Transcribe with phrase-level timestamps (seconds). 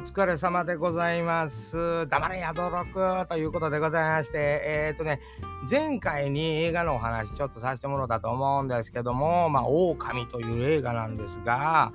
[0.00, 2.08] お疲れ様でございます。
[2.08, 5.20] 黙れや登録ということでございまして、えっ、ー、とね、
[5.70, 11.92] 前回に映画のお話ちょっとさせてもらったと思うんですけども、まあ、狼という映画なんですが、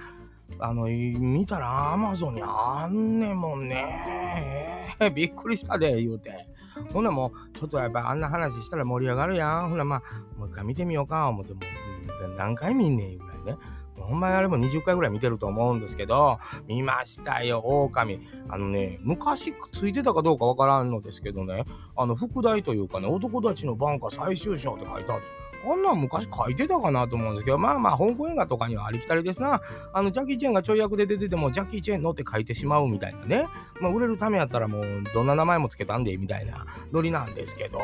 [0.60, 4.86] あの、見たらアマゾンにあんねんもんね。
[5.16, 6.46] びっくりしたで、言うて。
[6.94, 9.70] ほんなもう、ちょっとやっぱあんな話したら盛り上がるやん。
[9.70, 10.02] ほなまあ、
[10.38, 13.58] もう一回見てみようか、思ってもう、何回見んねん、ぐらいね。
[14.00, 18.20] ほんまにあれも20回ぐらい見てると思うんですけど、見ましたよ、狼。
[18.50, 25.24] あのね、昔くっついてたかどうかわからんのですけどね、あの、副題というかね、男たちのバンカー最終章って書いてある。
[25.68, 29.62] あんなん昔書いてたかなと思うんですけど、まあまあ、香港映画とかにはありきたりですな。
[29.94, 33.48] あの、ジャッキー・チェンがちょい役で出てても、ジャッキー・チェンのって書いてしまうみたいなね。
[33.82, 37.84] まあ、売れるためやったらもう、どんな名前もつけたんで、みたいなノリなんですけど、や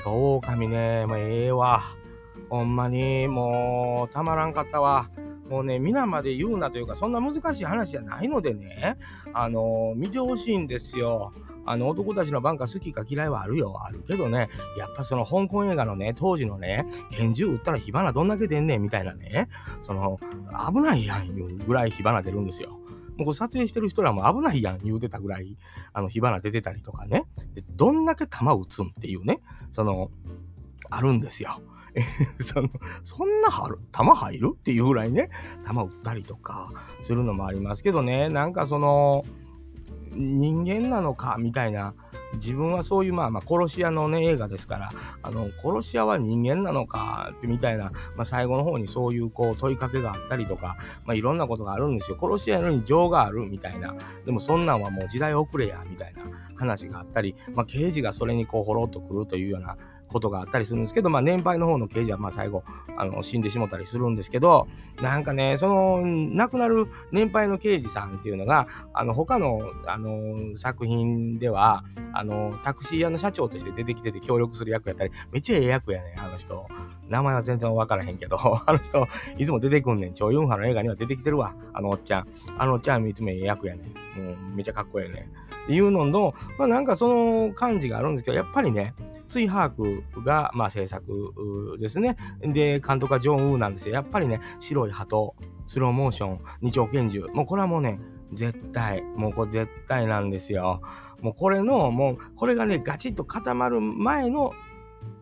[0.00, 1.82] っぱ、狼ね、まあ、ええわ。
[2.50, 5.10] ほんまに、もう、たまらんかったわ。
[5.48, 8.98] もうね、皆まで言うなというか、そんな難しい話じゃないのでね、
[9.32, 11.32] あの、見てほしいんですよ。
[11.68, 13.82] あの男たちのバンカー好きか嫌いはあるよ。
[13.84, 19.48] あるけどね、やっぱその香港映画のね、当時のね、拳銃撃ったら火花どんだけ出んねんみたいなね、
[19.82, 20.18] その、
[20.66, 22.70] 危ないやんいうぐらい火花出るんですよ。
[23.18, 25.58] もうこ撮影してる人らも危ないやん言うてたぐらい、
[25.92, 27.24] あの火花出てたりとかね。
[27.52, 30.10] でどんだけ弾撃つんっていうね、その、
[30.88, 31.60] あるんですよ。
[32.40, 32.68] その
[33.02, 35.30] そんなはる弾入るっていうぐらいね
[35.64, 36.70] 弾撃ったりとか
[37.02, 38.28] するのもありますけどね。
[38.28, 39.24] なんかその
[40.12, 41.94] 人間なのかみたいな
[42.34, 52.18] 自分はそういうまあまあ殺し屋のね映画ですからあの殺し屋は人間なのかってみたいな、まあ、最後の方にそういうこう問いかけがあったりとか、まあ、いろんなことがあるんですよ。
[52.20, 53.94] 殺し屋のに情があるみたいな。
[54.26, 56.22] でもそんなんはもう時代遅れやみたいな
[56.56, 59.76] 話があったり、まあ、刑事がそれにこうほろっとくるというような
[60.08, 62.64] ことがあったりするんですけど、まあ、年配の方の刑事はまあ最後
[62.96, 64.66] あの死んでしもたりするんですけど
[65.00, 76.66] なんかねその亡くなる年配の刑事さんっていうのがあの他のあの作品ではあのタクシー屋の社長として出てきてて協力する役やったりめっちゃええ役やねあの人。
[77.08, 79.08] 名前は全然わからへんけど あの人
[79.38, 80.12] いつも出てくんねん。
[80.12, 82.28] 超ユンハの映画には出てきてるわあのおっちゃん。
[82.58, 83.82] あのおっちゃんいつもええ役やね
[84.18, 84.54] ん。
[84.54, 85.24] めっちゃかっこええねん。
[85.24, 85.26] っ
[85.66, 88.94] ていうのの、まあ、なんかその感じがあるんですけどやっぱりね
[89.28, 91.34] ツイハークが、まあ、制作
[91.78, 92.16] ですね。
[92.40, 93.94] で、監督はジョン・ウーなんですよ。
[93.94, 95.34] やっぱりね、白い鳩、
[95.66, 97.26] スローモーション、二丁拳銃。
[97.32, 98.00] もうこれはもうね、
[98.32, 100.82] 絶対、もうこれ絶対なんですよ。
[101.20, 104.52] もうこれの、もう、これがね、ガチッと固まる前の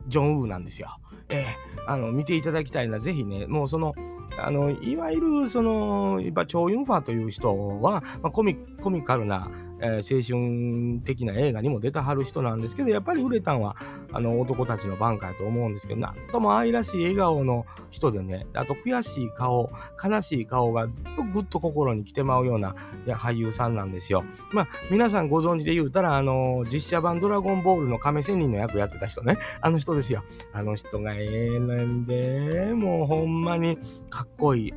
[0.07, 0.89] ジョン・ウーなんですよ。
[1.29, 1.47] え
[1.79, 3.95] えー、あの、見ていただきたいな、ぜひね、もうその、
[4.39, 9.49] あの、いわゆる、その、やっぱ、チョウ・ユンファという人は、まあ、コミコミカルな、
[9.81, 13.77] えー、青春的な映画にも出たはる人なんですけど、やっぱり売れたんは、
[14.13, 19.71] あの、男たちのバンカーと思うんですけど、なんとも愛らしい笑顔の人でね、あと悔しい顔、
[20.03, 22.75] 悲しい顔がぐっと心に来てまうような
[23.07, 24.25] 俳優さんなんですよ。
[24.53, 30.25] まあ、皆さんご存知で言うたら、あの、実写版ドラゴンボールの亀仙人の役やってた人ね、あの人ですよ。
[30.53, 34.75] あの人がええなんで、もうほんまにかっこいい。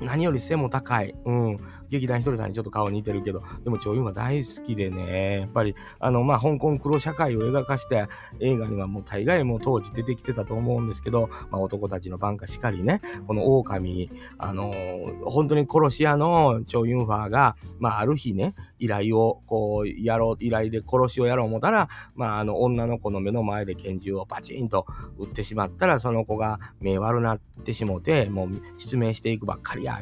[0.00, 1.14] 何より背も高い。
[1.24, 1.58] うん。
[1.92, 8.08] 劇団ひとりさんにちょっと顔似てるけど、でも超優が大好きでね、やっぱり、あの、まあ、香港黒社会を描かした
[8.40, 14.72] 映画にはもう大概もう当時出てきてたと思うんですけど、まあ、男たちの番下しかりね、この狼、あの
[15.26, 24.86] 本当に殺し屋の超ユンファーが、まあ、ある日ね、依頼をこう、やろう、依頼で殺しをやろう思ったら、まあ、あの、女の子の目の前で拳銃をパチンと
[25.18, 30.00] 撃ってしまったら、その子が目悪なってしもて、もう失明していくばっかりや。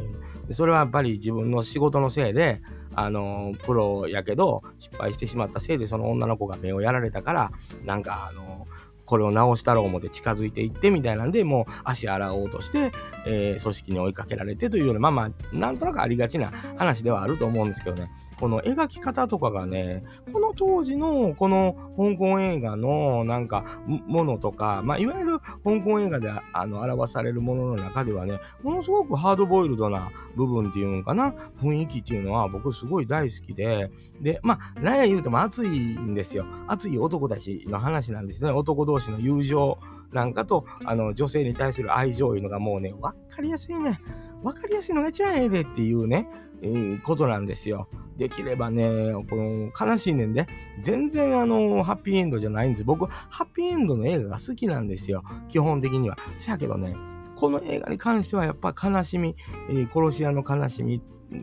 [0.51, 2.61] それはやっぱり自分の仕事のせいで、
[2.95, 7.53] あの、プロやけど、失敗してしまったせいで、その女の子が目をやられたから、
[7.85, 8.67] なんか、あの、
[9.11, 12.93] これを直したろう思って近づいていってみたいなんで、もう足洗おうとして、
[13.27, 33.91] えー、組織に追いかけられてというような、まあまあ、なんとなくありがちな話ではあると思うんですけどね、この描き方とかがね、この当時のこの香港映画のなんかものとか、まあ、いわゆる香港映画であの表されるものの中ではね、ものすごくハードボイルドな部分っていうのかな、雰囲気っていうのは僕すごい大好きで、
[34.21, 36.47] で、まあ、何や言うても熱いんですよ。
[36.69, 38.51] 熱い男たちの話なんですね。
[38.51, 39.79] 男同士の友情
[40.13, 44.01] なんかと、あの、女性に対する愛情いうのがもうね、分かりやすいね。
[44.43, 46.27] 分かりやすいのが一番ええでっていうね、
[46.63, 47.89] えー、ことなんですよ。
[48.17, 50.47] できればね、この悲しいねんで、
[50.83, 52.85] 全然あの、ハッピーエンドじゃないんです。
[52.85, 55.23] 僕、ハッピーエンドの映画が好きなんですよ。
[55.49, 56.19] 基本的には。
[56.37, 56.95] せやけどね、
[57.41, 59.35] この映画に関してはやっぱ悲しみ、
[59.71, 61.01] えー、殺し屋の悲しみ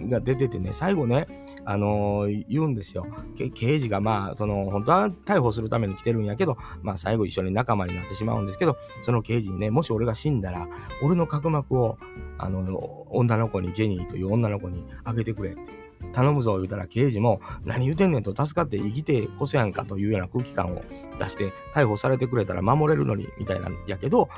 [0.07, 1.27] が出ててね、最後ね、
[1.65, 3.07] あのー、言うんですよ。
[3.55, 10.67] 刑事がまあ、その、本当は逮捕するために来てるんやけど、まあ最後一緒に仲間になってしまうんですけど、その刑事にね、もし俺が死んだら、
[11.01, 11.97] 俺の角膜を、
[12.37, 15.87] あの、女の子に、ジェニーという女の子にあげてくれって。
[16.13, 20.83] 頼むぞ言うたら刑事も何言うてんねんと助かって生きてこそやんかというような空気感を
[21.19, 24.29] 出して逮捕されてくれたら守れるのにみたいなんやけど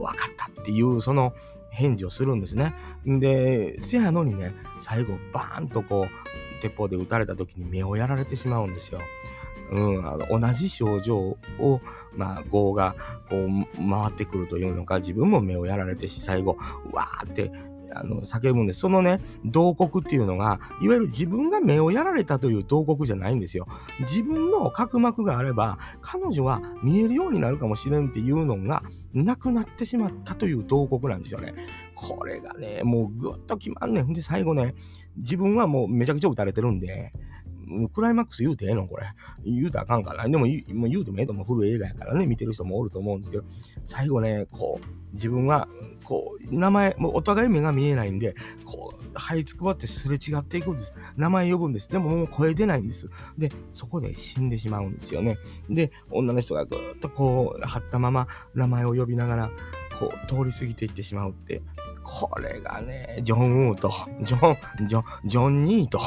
[0.00, 1.32] 分かったっていうその
[1.70, 2.74] 返事をするんですね。
[3.06, 9.00] で、せやのにね、最後バーンとこう鉄砲で撃たれた時に目をやられてしまうんですよ。
[9.70, 11.16] うん、あの同じ症状
[11.60, 11.80] を、
[12.16, 12.96] まあ、業が
[13.28, 16.56] こう回ってくるというのか、自分も目をやられてし、最後、
[16.92, 17.52] わーって
[17.92, 18.80] あの叫ぶんです。
[18.80, 23.66] そのね、慟哭っていうのが、いわゆる自分が目をやられたという慟哭じゃないんですよ。
[24.00, 28.82] 自分の角膜があれば、彼女は見えるようになるかもしれんっていうのが、
[29.12, 31.54] なくなってしまったという慟哭なんですよね。
[31.94, 34.12] これがね、もうぐっと決まんねん。
[34.12, 34.74] で、最後ね、
[35.16, 37.12] 自分はもうめちゃくちゃ撃たれてるんで、
[37.92, 39.04] クライマックス言うてええのこれ。
[39.44, 40.28] 言うたらあかんかな。
[40.28, 41.44] でも言う言うてもええと思う。
[41.44, 43.44] 古い映画やからね、見てる人もおると思うんですけど、
[43.84, 45.68] 最後ね、こう、自分は、
[46.04, 48.34] こう、名前、もうお互い目が這いないんで、
[48.64, 50.94] こう、這いつくばってすれ違っていくんです。
[51.16, 51.88] 名前呼ぶんです。
[51.88, 53.10] でももう声出ないんです。
[53.38, 55.38] で、そこで死んでしまうんですよね。
[55.68, 59.50] で、女の人がぐーっとこう、張ったまま名前を呼びながら、
[59.98, 61.62] こう、通り過ぎていってしまうって、
[62.02, 63.92] これがね、ジョン・ウーと、
[64.22, 64.52] ジョ
[64.82, 66.00] ン、ジョン、ジョン・ニーと、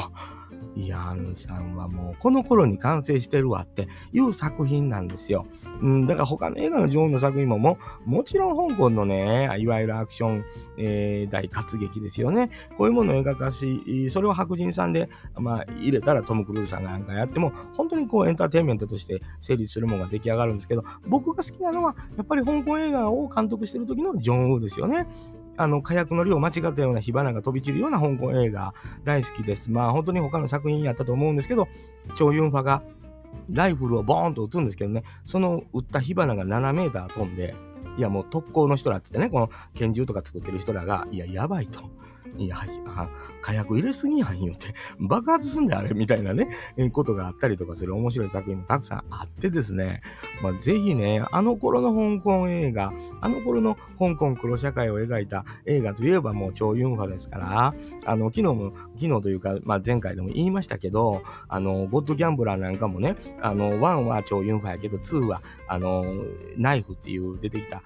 [0.76, 5.46] ヤンさんはもうこの頃に完成してるわっていう作品なんですよ。
[5.80, 10.44] うん、だから他の映画の女王の作品もももちろん香港のね、いわゆるアクション、
[10.78, 12.50] えー、大活劇ですよね。
[12.76, 25.06] こういうものを映画化し、それを白人さんで、まあ、入れたらトム・クルーズさんがなんかやっても、本当にこうエンターテインメントとして成立するものが出来上がるんですけど、僕が好きなのは、やっぱり香港映画を監督してる時のジョン・ウーですよね。
[25.56, 28.74] あの火薬の量を間違ったような火花が飛び散るような香港映画
[29.04, 29.70] 大好きです。
[29.70, 31.68] まあ本当に他の作品やったと思うんですけど、
[32.16, 32.82] チョユンファが
[33.50, 37.54] ライフルをボーンと撃つんですけどね、その撃った火花が7メーター飛んで、
[37.96, 41.90] いやもう特攻の人らっつってね、この拳銃とか作ってる人らが、いや、やばいと。
[42.38, 43.08] いや、あ
[43.40, 50.00] 火薬入れすぎやん言うて、 爆発すんだあれみたいなね、えことがあったりとかする面白い作品もたくさんあってですね、
[50.42, 57.74] まあ、ぜひね、あの頃の香港映画、あの頃の香港黒社会を描いた映画といえばもう超ユンファですから、
[58.06, 66.04] あの、昨日も、昨日というか、まあ、前回でも言いましたけど、あの、ゴッドギャンブラーなんかもね、あの、1は超ユンファやけど、2は、あの、
[66.56, 67.82] ナイフっていう出てきた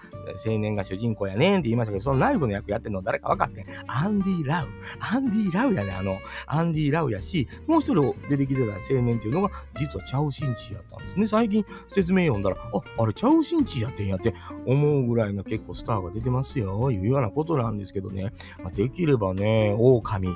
[0.47, 3.67] 青年が主人公やねんって言いましたけど、そのナイフの役やってんの誰か分かって。
[3.87, 4.69] アンディ・ラウ。
[5.01, 11.27] アンディ・ラウやね、あの、アンディ・ラウやし、もう一人出てきてた青年っていうのが、実はチャウ・シンチーやったんですね。
[11.27, 14.35] 最近説明読んだら、あ、あれチャウ・シンチーやってんやって
[14.67, 18.33] 思うぐらいの結構スターが出てますよ、いうようなことなんですけどね。
[18.63, 20.29] まあ、できればね、狼。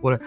[0.00, 0.18] これ、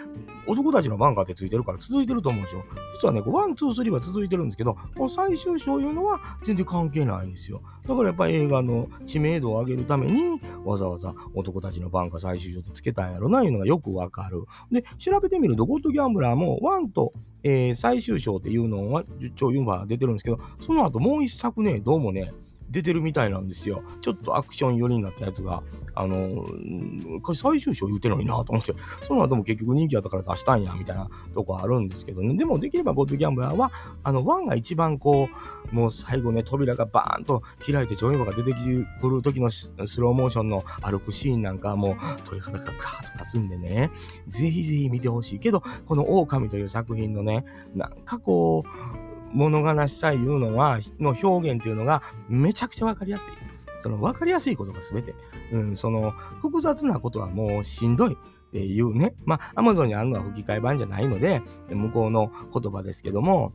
[0.46, 2.66] 男たちの挽歌ってついてるから続いてると思うんですよ。
[2.94, 7.62] 実はね、 one, two, three は続いてるんですけど、この最終章いうのは全然関係ないんですよ。
[7.88, 14.44] だからやっぱり映画の知名度を上げるために、わざわざ男たちの挽歌最終章でつけたんやろな、いうのがよくわかる。
[14.72, 19.04] で、調べてみると、ゴッドギャンブラーも one と、えー、最終章っていうのは、
[19.36, 22.34] 超ユンバー出てるんですけど、その後もう一作ね、どうもね、
[22.74, 23.84] 出てるみたいなんですよ。
[24.02, 25.62] ちょっとアクション寄りになったやつが、
[25.94, 26.46] あの、
[27.36, 28.74] 最終章言うてるのになと思って、
[29.04, 32.36] その後も結局人気あったから出したんや、みたいなとこあるんですけどね。
[32.36, 33.72] でもできればゴッドギャンブラーは、
[34.04, 35.30] あの、1が一番こ
[35.72, 38.54] う、もう最後ね、扉がバーンと開いて、ジョイバが出て
[39.02, 39.69] くる時のス
[40.00, 43.92] ローモーションの歩くシーンなんかもう鳥肌がガーッと立つんでね、
[44.26, 47.45] ぜひぜひ見てほしいけど、この狼という作品のね、
[47.76, 53.33] なんかこう、物悲しさいうのは、の表現っていうのがめちゃくちゃわかりやすい。
[53.80, 55.13] そのわかりやすいことが全て。
[55.52, 56.11] うん、その
[56.42, 58.13] 複雑なことはもうしんどい。
[58.13, 58.18] っ
[58.54, 59.16] ていうね。
[59.25, 63.52] まあ、アマゾンにあるのは吹き替え版じゃないので、向こうの言葉ですけども、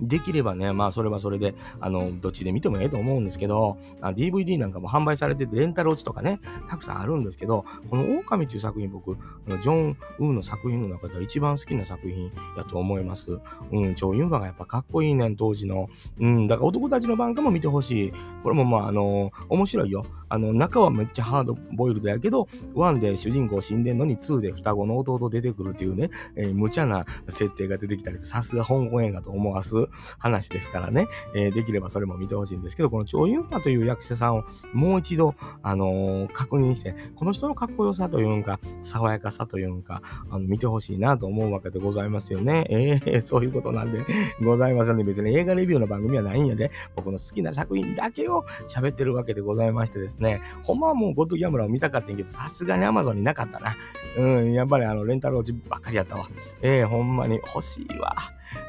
[0.00, 13.38] できればね、まあそれはそれで、あの、どっちで見てもええと思うんですけど、DVD なんかも販売されてて、レンタル落ちとかね、たくさんあるんですけど、この狼っていう作品僕、ジョン・ウーの作品の中では一番好きな作品やと思います。
[13.70, 15.88] うん、チョ・ユンファがやっぱかっこいいねん、当時の。
[16.18, 18.12] うん、だから男たちの番かも見てほしい。
[18.42, 20.04] これもまあ、あの、面白いよ。
[20.28, 29.74] あの、中はめっちゃハードボイルドやけど、1で主人公死んでんのに2で双子の弟出てくるっていうね、えー、無茶な設定が出てきたりさすが香港映画と思わす
[30.18, 42.66] 話ですからね、えー、できればそれも見てほしいんですけど、この超ユンファという役者さんをもう一度、あのー、確認して、この人のかっこよさというか、爽やかさというか、あの見てほしいなと思うわけでございますよね。
[42.70, 44.04] えー、そういうことなんで
[44.42, 53.76] ございますんで、別に映画レビューの番組はないんやで、僕の好きな作品だけを喋ってるわけでございましてですね、ねほんまはもうゴッドギャムラーを見たかったんやけど、さすがにアマゾンになかったな。
[54.16, 56.28] うん、やっぱりあの、レンタル落ちばっかりやったわ。
[56.62, 58.14] ええー、ほんまに欲しいわ。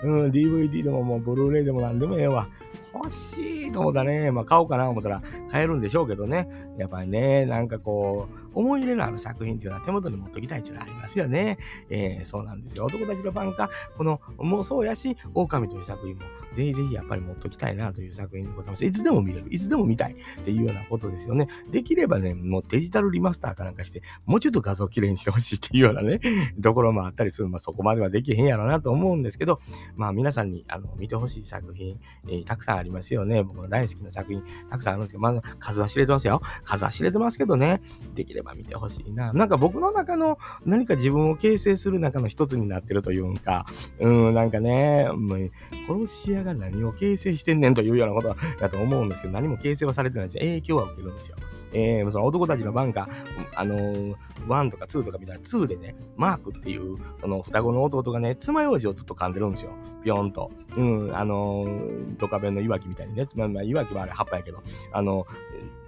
[0.03, 2.47] うん、DVD でももうブルーレイでもなんでもええわ。
[2.93, 6.47] 欲しいと思ったね、まあ買おうかな思ったら買えるんでしょうけどね。
[6.77, 11.57] やっぱりね、なんかこう、思い入れのある作品っていうのは手元に持っときたいっていうのはありますよね。
[11.89, 12.85] えー、そうなんですよ。
[12.85, 18.85] 男たちのファンか、この、もうそうやし、狼という作品も、ぜひぜひやっぱり持っときたいなという作品でございます。
[18.85, 19.47] いつでも見れる。
[19.49, 21.49] いつでも見たいっていうようなことですよね。
[21.69, 26.19] できればね、もうデジタルリマスターかなんかして、もうちょっと画像きれいにしてほしいっていうようなね、
[26.63, 27.49] ところもあったりする。
[27.49, 29.59] まあそこまではできへんやろなと思うんですけど、
[29.95, 33.43] まあ皆さんにあの見てほしい作品、えー、たくさんさありますよね。
[33.43, 36.41] 僕の大好きな作品、たくさんあるんですけど、まず数は知れてますよ。
[36.63, 37.81] 数は知れてますけどね、
[38.15, 39.31] できれば見てほしいな。
[39.33, 43.65] なんか僕の中の何か自分を形成する中の一つになってるというか、
[43.99, 45.51] うん、なんかね、もう
[45.87, 50.41] 殺し屋が何を形成してんねんというようなことだと思うんですけど、何も形成はされてないですよ。
[50.41, 51.37] 影響は受けるんですよ。
[51.73, 53.09] えー、その男たちの番が、
[53.53, 54.15] あのー、
[54.47, 59.71] 1とか2とか見たら2でね、マークっていう、その双子の弟がね、爪楊枝をずっと噛んでるんですよ。
[60.05, 60.51] ぴょんと。
[60.77, 65.25] うん、あのー、ドカベンのいわきみたいにね、まあ、まあ、いわきはあれ葉っぱやけど、あの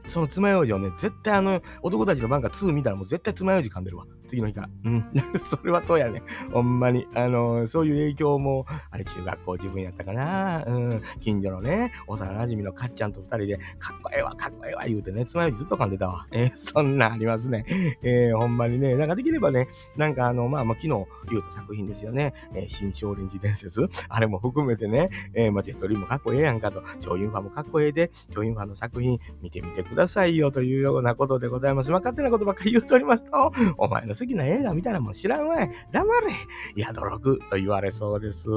[0.07, 4.05] その爪楊枝をね、絶対あの、男たちの番が2見たらもう絶対爪楊枝噛んでるわ。
[4.27, 4.69] 次の日から。
[4.85, 5.05] うん。
[5.43, 6.21] それはそうやね。
[6.53, 7.07] ほんまに。
[7.15, 10.63] あの、そういう影響も、あれ中学校自分やったかな。
[10.65, 11.01] うん。
[11.19, 16.27] 近所のね、幼馴染のかっちゃんと二人で、かっこええわ、かっこええわ言うてね、爪楊枝ずっと噛んでたわ。
[16.31, 17.65] えー、そんなんありますね。
[18.01, 22.33] えー、ほんまにね、なんかできればね、なんかあの、まあまあ昨日言うた作品ですよね。
[22.53, 23.87] えー、新少林寺伝説。
[24.09, 31.91] あれも含めてね、えー、まあジェットリーもかっこええやんかと、超ユンファもかっこええで、超ユンファの作品見てみてくださいよというようなことでございます。
[31.91, 35.71] まあ勝手なことばっかり言うとおりますと、お前の好きな映画見たらもう知らんわい。
[35.91, 36.83] 黙れ。
[36.83, 38.47] 宿六と言われそうです。